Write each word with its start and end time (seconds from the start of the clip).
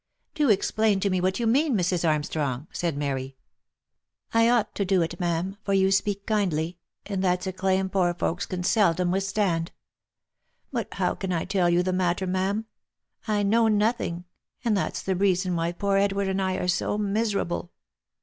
"Do 0.33 0.49
explain 0.49 0.99
to 1.01 1.11
me 1.11 1.21
what 1.21 1.39
you 1.39 1.45
mean, 1.45 1.77
Mrs. 1.77 2.09
Armstrong," 2.09 2.65
said 2.71 2.97
Mary." 2.97 3.35
I 4.33 4.49
ought 4.49 4.73
to 4.73 4.83
do 4.83 5.03
it, 5.03 5.19
ma'am, 5.19 5.57
for 5.63 5.75
you 5.75 5.91
speak 5.91 6.25
kindly; 6.25 6.79
and 7.05 7.23
that's 7.23 7.45
a 7.45 7.53
claim 7.53 7.87
poor 7.87 8.15
folks 8.15 8.47
can 8.47 8.63
seldom 8.63 9.11
withstand.— 9.11 9.71
But 10.73 10.91
how 10.95 11.13
can 11.13 11.31
I 11.31 11.45
tell 11.45 11.69
you 11.69 11.83
the 11.83 11.93
matter, 11.93 12.25
ma'am? 12.25 12.65
I 13.27 13.43
know 13.43 13.67
nothing— 13.67 14.25
and 14.65 14.75
that's 14.75 15.03
the 15.03 15.15
reason 15.15 15.55
why 15.55 15.71
poor 15.71 15.97
Edward 15.97 16.27
and 16.27 16.41
I 16.41 16.55
are 16.55 16.67
so 16.67 16.97
miserable." 16.97 17.71